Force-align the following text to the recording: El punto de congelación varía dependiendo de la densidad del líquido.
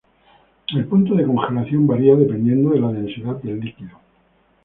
El 0.75 0.85
punto 0.87 1.13
de 1.13 1.27
congelación 1.27 1.85
varía 1.85 2.15
dependiendo 2.15 2.71
de 2.71 2.79
la 2.79 2.91
densidad 2.91 3.35
del 3.43 3.59
líquido. 3.59 3.99